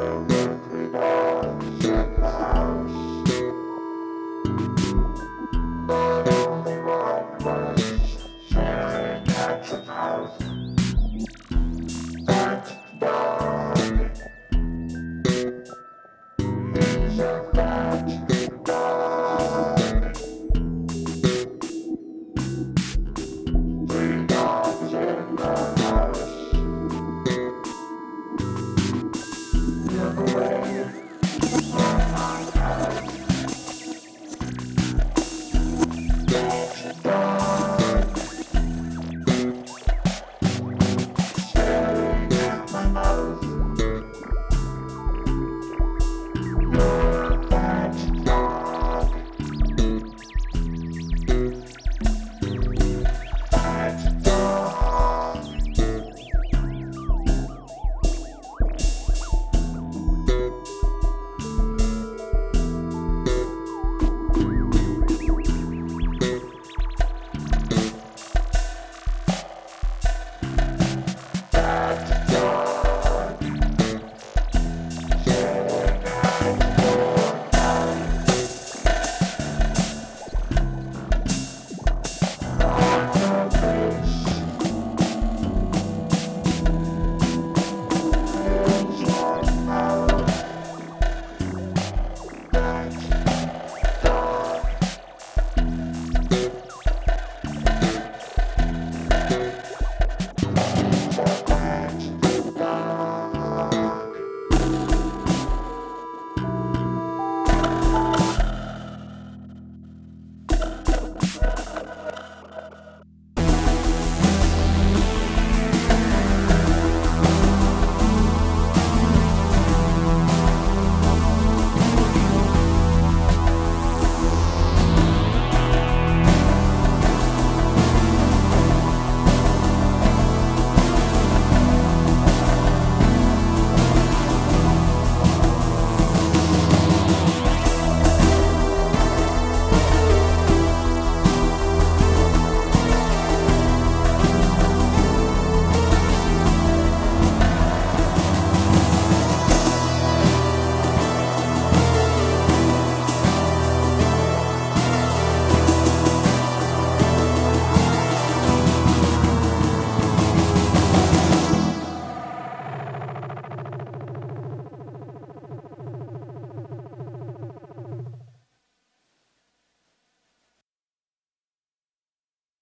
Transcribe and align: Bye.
Bye. 0.00 0.39